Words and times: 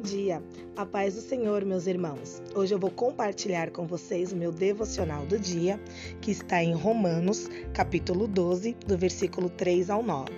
dia, 0.00 0.42
a 0.76 0.86
paz 0.86 1.14
do 1.14 1.20
Senhor, 1.20 1.62
meus 1.64 1.86
irmãos. 1.86 2.42
Hoje 2.54 2.74
eu 2.74 2.78
vou 2.78 2.90
compartilhar 2.90 3.70
com 3.70 3.86
vocês 3.86 4.32
o 4.32 4.36
meu 4.36 4.50
devocional 4.50 5.26
do 5.26 5.38
dia, 5.38 5.78
que 6.22 6.30
está 6.30 6.62
em 6.64 6.72
Romanos, 6.72 7.48
capítulo 7.74 8.26
12, 8.26 8.74
do 8.86 8.96
versículo 8.96 9.50
3 9.50 9.90
ao 9.90 10.02
9, 10.02 10.32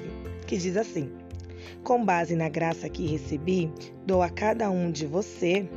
que 0.48 0.56
diz 0.56 0.76
assim: 0.76 1.12
Com 1.84 2.04
base 2.04 2.34
na 2.34 2.48
graça 2.48 2.88
que 2.88 3.06
recebi, 3.06 3.72
dou 4.04 4.20
a 4.20 4.28
cada 4.28 4.68
um 4.68 4.90
de 4.90 5.06
você 5.06 5.68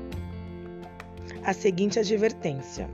a 1.43 1.53
seguinte 1.53 1.99
advertência: 1.99 2.89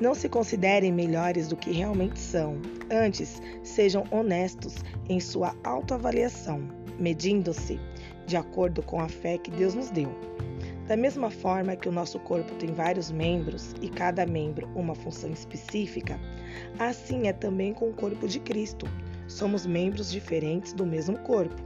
Não 0.00 0.16
se 0.16 0.28
considerem 0.28 0.92
melhores 0.92 1.46
do 1.46 1.56
que 1.56 1.70
realmente 1.70 2.18
são, 2.18 2.60
antes 2.90 3.40
sejam 3.62 4.04
honestos 4.10 4.74
em 5.08 5.20
sua 5.20 5.54
autoavaliação, 5.62 6.60
medindo-se 6.98 7.78
de 8.26 8.36
acordo 8.36 8.82
com 8.82 9.00
a 9.00 9.08
fé 9.08 9.38
que 9.38 9.50
Deus 9.50 9.74
nos 9.74 9.90
deu. 9.90 10.10
Da 10.86 10.96
mesma 10.96 11.30
forma 11.30 11.76
que 11.76 11.88
o 11.88 11.92
nosso 11.92 12.18
corpo 12.20 12.54
tem 12.56 12.72
vários 12.72 13.10
membros 13.10 13.74
e 13.80 13.88
cada 13.88 14.26
membro 14.26 14.68
uma 14.74 14.94
função 14.94 15.30
específica, 15.30 16.18
assim 16.78 17.28
é 17.28 17.32
também 17.32 17.72
com 17.72 17.90
o 17.90 17.94
corpo 17.94 18.26
de 18.26 18.40
Cristo. 18.40 18.86
Somos 19.28 19.64
membros 19.64 20.10
diferentes 20.10 20.72
do 20.72 20.84
mesmo 20.84 21.18
corpo 21.20 21.62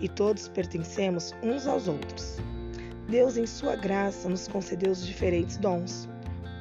e 0.00 0.08
todos 0.08 0.48
pertencemos 0.48 1.34
uns 1.42 1.66
aos 1.66 1.88
outros. 1.88 2.38
Deus, 3.08 3.36
em 3.36 3.46
Sua 3.46 3.74
graça, 3.74 4.28
nos 4.28 4.46
concedeu 4.46 4.92
os 4.92 5.04
diferentes 5.04 5.56
dons. 5.56 6.08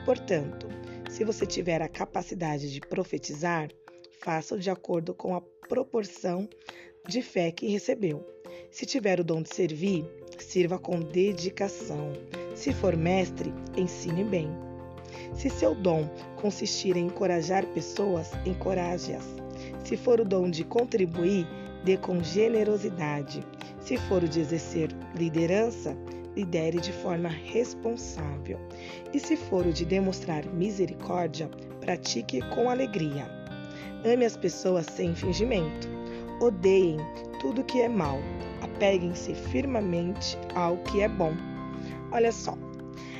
Portanto, 0.03 0.67
se 1.09 1.23
você 1.23 1.45
tiver 1.45 1.81
a 1.81 1.87
capacidade 1.87 2.73
de 2.73 2.79
profetizar, 2.81 3.69
faça-o 4.19 4.59
de 4.59 4.69
acordo 4.69 5.13
com 5.13 5.35
a 5.35 5.41
proporção 5.69 6.49
de 7.07 7.21
fé 7.21 7.51
que 7.51 7.67
recebeu. 7.67 8.25
Se 8.71 8.85
tiver 8.85 9.19
o 9.19 9.23
dom 9.23 9.41
de 9.41 9.53
servir, 9.53 10.05
sirva 10.37 10.77
com 10.77 10.99
dedicação. 10.99 12.13
Se 12.55 12.71
for 12.71 12.95
mestre, 12.95 13.51
ensine 13.75 14.23
bem. 14.23 14.49
Se 15.33 15.49
seu 15.49 15.73
dom 15.73 16.07
consistir 16.35 16.95
em 16.95 17.07
encorajar 17.07 17.65
pessoas, 17.67 18.31
encoraje-as. 18.45 19.25
Se 19.83 19.97
for 19.97 20.21
o 20.21 20.25
dom 20.25 20.49
de 20.51 20.63
contribuir, 20.63 21.47
dê 21.83 21.97
com 21.97 22.23
generosidade. 22.23 23.43
Se 23.81 23.97
for 23.97 24.23
o 24.23 24.29
de 24.29 24.39
exercer 24.39 24.89
liderança, 25.15 25.97
lidere 26.35 26.79
de 26.79 26.93
forma 26.93 27.27
responsável. 27.27 28.59
E 29.11 29.19
se 29.19 29.35
for 29.35 29.65
o 29.65 29.73
de 29.73 29.83
demonstrar 29.83 30.45
misericórdia, 30.45 31.49
pratique 31.81 32.39
com 32.53 32.69
alegria. 32.69 33.27
Ame 34.05 34.25
as 34.25 34.37
pessoas 34.37 34.85
sem 34.85 35.15
fingimento. 35.15 35.89
Odeiem 36.39 36.97
tudo 37.41 37.63
que 37.63 37.81
é 37.81 37.89
mal 37.89 38.19
apeguem-se 38.79 39.33
firmemente 39.33 40.37
ao 40.55 40.77
que 40.77 41.01
é 41.01 41.09
bom. 41.09 41.33
Olha 42.13 42.31
só, 42.31 42.57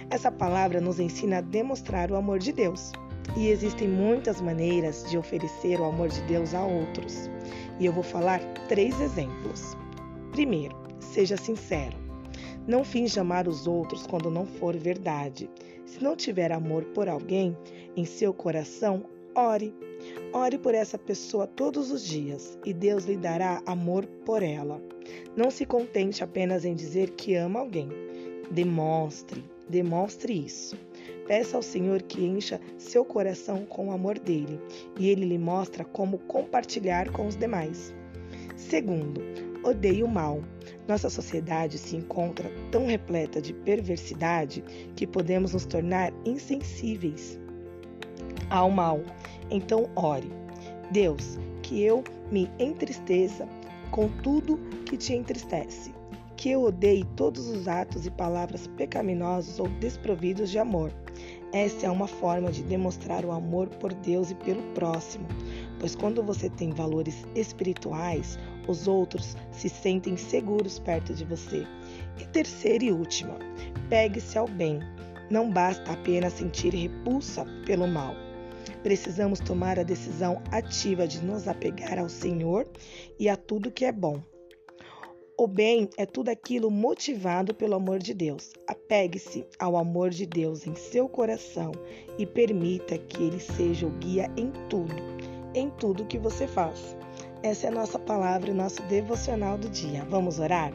essa 0.10 0.32
palavra 0.32 0.80
nos 0.80 1.02
ensina 1.02 1.40
a 1.40 1.42
demonstrar 1.42 2.10
o 2.10 2.16
amor 2.16 2.40
de 2.40 2.54
Deus. 2.54 2.94
E 3.36 3.50
existem 3.50 3.88
muitas 3.88 4.40
maneiras 4.40 5.06
de 5.10 5.18
oferecer 5.18 5.78
o 5.80 5.84
amor 5.84 6.08
de 6.08 6.22
Deus 6.22 6.54
a 6.54 6.64
outros. 6.64 7.30
E 7.78 7.86
eu 7.86 7.92
vou 7.92 8.04
falar 8.04 8.40
três 8.70 9.00
exemplos. 9.02 9.76
Primeiro, 10.32 10.76
seja 11.02 11.36
sincero. 11.36 11.98
Não 12.66 12.86
finja 12.86 13.20
amar 13.20 13.46
os 13.46 13.68
outros 13.68 14.08
quando 14.08 14.32
não 14.32 14.46
for 14.46 14.78
verdade. 14.78 15.50
Se 15.86 16.02
não 16.02 16.16
tiver 16.16 16.54
amor 16.54 16.86
por 16.86 17.10
alguém 17.10 17.56
em 17.98 18.06
seu 18.06 18.34
coração, 18.34 19.04
ore. 19.36 19.76
Ore 20.32 20.58
por 20.58 20.74
essa 20.74 20.98
pessoa 20.98 21.46
todos 21.46 21.92
os 21.92 22.06
dias 22.06 22.58
e 22.66 22.74
Deus 22.74 23.04
lhe 23.04 23.18
dará 23.18 23.62
amor 23.66 24.06
por 24.26 24.42
ela. 24.42 24.82
Não 25.36 25.50
se 25.50 25.66
contente 25.66 26.24
apenas 26.24 26.66
em 26.66 26.76
dizer 26.76 27.12
que 27.12 27.36
ama 27.36 27.60
alguém. 27.60 27.90
Demonstre, 28.52 29.44
demonstre 29.70 30.34
isso. 30.46 30.78
Peça 31.28 31.58
ao 31.58 31.62
Senhor 31.62 32.02
que 32.02 32.24
encha 32.24 32.60
seu 32.78 33.06
coração 33.06 33.66
com 33.66 33.90
o 33.90 33.92
amor 33.92 34.18
dele 34.18 34.60
e 34.98 35.10
ele 35.10 35.26
lhe 35.26 35.38
mostra 35.38 35.86
como 35.86 36.18
compartilhar 36.20 37.12
com 37.12 37.28
os 37.28 37.36
demais. 37.36 37.94
Segundo, 38.56 39.22
odeie 39.64 40.04
o 40.04 40.08
mal. 40.08 40.42
Nossa 40.88 41.10
sociedade 41.10 41.78
se 41.78 41.96
encontra 41.96 42.52
tão 42.72 42.88
repleta 42.88 43.40
de 43.40 43.54
perversidade 43.54 44.64
que 44.96 45.06
podemos 45.06 45.54
nos 45.54 45.66
tornar 45.66 46.12
insensíveis 46.26 47.40
ao 48.50 48.70
mal. 48.70 49.02
Então, 49.52 49.90
ore. 49.96 50.32
Deus, 50.92 51.38
que 51.62 51.84
eu 51.84 52.04
me 52.32 52.50
entristeça 52.60 53.48
com 53.92 54.08
tudo 54.08 54.58
que 54.86 54.98
te 54.98 55.14
entristece, 55.14 55.94
que 56.38 56.52
eu 56.52 56.64
odeie 56.64 57.04
todos 57.16 57.48
os 57.48 57.68
atos 57.68 58.06
e 58.06 58.12
palavras 58.12 58.68
pecaminosos 58.68 59.60
ou 59.60 59.68
desprovidos 59.68 60.50
de 60.50 60.60
amor. 60.60 60.92
Essa 61.52 61.88
é 61.88 61.90
uma 61.90 62.08
forma 62.08 62.52
de 62.52 62.64
demonstrar 62.64 63.26
o 63.26 63.32
amor 63.32 63.68
por 63.68 63.94
Deus 63.94 64.32
e 64.32 64.36
pelo 64.36 64.62
próximo, 64.74 65.28
pois 65.80 65.96
quando 65.96 66.24
você 66.24 66.50
tem 66.50 66.70
valores 66.72 67.26
espirituais, 67.36 68.38
os 68.68 68.88
outros 68.88 69.36
se 69.52 69.68
sentem 69.68 70.16
seguros 70.16 70.78
perto 70.80 71.14
de 71.14 71.26
você. 71.26 71.66
E 72.20 72.26
terceira 72.28 72.86
e 72.86 72.92
última, 72.92 73.36
pegue-se 73.90 74.38
ao 74.38 74.48
bem. 74.48 74.80
Não 75.30 75.52
basta 75.52 75.92
apenas 75.92 76.34
sentir 76.34 76.74
repulsa 76.74 77.46
pelo 77.66 77.88
mal 77.88 78.16
precisamos 78.84 79.40
tomar 79.40 79.80
a 79.80 79.84
decisão 79.84 80.42
ativa 80.52 81.08
de 81.08 81.24
nos 81.24 81.48
apegar 81.48 81.98
ao 82.00 82.10
Senhor 82.10 82.68
e 83.20 83.30
a 83.30 83.36
tudo 83.36 83.72
que 83.72 83.86
é 83.86 83.92
bom. 83.92 84.22
O 85.38 85.48
bem 85.48 85.90
é 85.98 86.06
tudo 86.06 86.28
aquilo 86.28 86.70
motivado 86.70 87.56
pelo 87.56 87.76
amor 87.76 88.00
de 88.00 88.14
Deus. 88.14 88.52
Apegue-se 88.68 89.46
ao 89.58 89.78
amor 89.78 90.10
de 90.10 90.26
Deus 90.26 90.68
em 90.68 90.76
seu 90.76 91.08
coração 91.08 91.72
e 92.18 92.26
permita 92.26 92.98
que 92.98 93.24
ele 93.24 93.40
seja 93.40 93.88
o 93.88 93.92
guia 93.92 94.30
em 94.36 94.52
tudo, 94.70 94.94
em 95.56 95.70
tudo 95.70 96.06
que 96.08 96.18
você 96.18 96.46
faz. 96.46 96.94
Essa 97.42 97.68
é 97.68 97.70
a 97.70 97.74
nossa 97.74 97.98
palavra 97.98 98.50
e 98.50 98.54
nosso 98.54 98.82
devocional 98.84 99.58
do 99.58 99.70
dia. 99.70 100.04
Vamos 100.10 100.40
orar? 100.40 100.74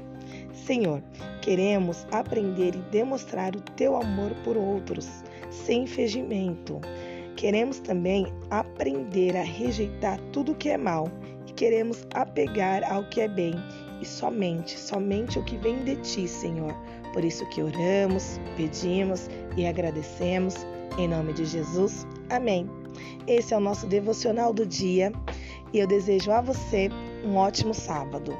Senhor, 0.54 1.02
queremos 1.42 2.06
aprender 2.10 2.74
e 2.74 2.80
demonstrar 2.90 3.54
o 3.54 3.60
teu 3.60 3.94
amor 3.96 4.30
por 4.44 4.56
outros, 4.56 5.06
sem 5.50 5.86
fingimento. 5.86 6.80
Queremos 7.36 7.80
também 7.80 8.26
aprender 8.50 9.36
a 9.36 9.42
rejeitar 9.42 10.20
tudo 10.32 10.54
que 10.54 10.68
é 10.68 10.76
mal 10.76 11.10
e 11.46 11.52
queremos 11.52 12.06
apegar 12.14 12.82
ao 12.90 13.08
que 13.08 13.20
é 13.20 13.28
bem 13.28 13.54
e 14.00 14.06
somente, 14.06 14.78
somente 14.78 15.38
o 15.38 15.44
que 15.44 15.56
vem 15.56 15.82
de 15.84 15.96
ti, 15.96 16.28
Senhor. 16.28 16.74
Por 17.12 17.24
isso 17.24 17.48
que 17.50 17.62
oramos, 17.62 18.40
pedimos 18.56 19.28
e 19.56 19.66
agradecemos 19.66 20.66
em 20.98 21.08
nome 21.08 21.32
de 21.32 21.44
Jesus. 21.44 22.06
Amém. 22.30 22.68
Esse 23.26 23.54
é 23.54 23.56
o 23.56 23.60
nosso 23.60 23.86
devocional 23.86 24.52
do 24.52 24.66
dia 24.66 25.12
e 25.72 25.78
eu 25.78 25.86
desejo 25.86 26.30
a 26.30 26.40
você 26.40 26.88
um 27.24 27.36
ótimo 27.36 27.74
sábado. 27.74 28.36